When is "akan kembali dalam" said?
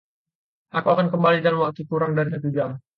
0.93-1.59